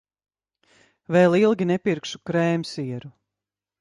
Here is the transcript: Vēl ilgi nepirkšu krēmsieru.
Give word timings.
Vēl 1.15 1.37
ilgi 1.41 1.67
nepirkšu 1.73 2.23
krēmsieru. 2.31 3.13